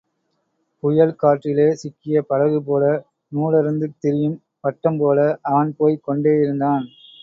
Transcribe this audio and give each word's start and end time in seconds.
புயல் 0.83 1.13
காற்றிலே 1.15 1.67
சிக்கிய 1.73 2.21
படகு 2.21 2.63
போல, 2.63 2.83
நூலறுந்து 3.31 3.89
திரியும் 3.99 4.37
பட்டம் 4.59 4.97
போல, 4.97 5.19
அவன் 5.43 5.75
போய்க் 5.77 6.05
கொண்டேயிருந்தான். 6.07 6.87